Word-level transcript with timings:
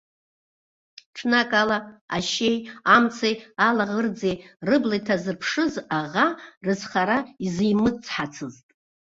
Ҽнак 1.15 1.51
ала 1.61 1.77
ашьеи, 2.15 2.57
амцеи, 2.95 3.35
алаӷырӡи 3.67 4.33
рыбла 4.67 4.95
иҭазырԥшыз 4.99 5.73
аӷа, 5.99 6.25
рызхара 6.65 7.19
изимыцҳацызт. 7.45 8.65